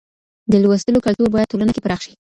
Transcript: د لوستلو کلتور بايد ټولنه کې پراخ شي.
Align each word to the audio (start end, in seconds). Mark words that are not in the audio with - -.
د 0.51 0.53
لوستلو 0.63 1.03
کلتور 1.05 1.27
بايد 1.33 1.49
ټولنه 1.51 1.71
کې 1.73 1.83
پراخ 1.85 1.99
شي. 2.05 2.11